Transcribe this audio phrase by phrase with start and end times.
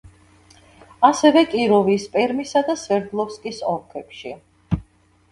[1.09, 4.33] ასევე კიროვის, პერმისა და სვერდლოვსკის ოლქებში.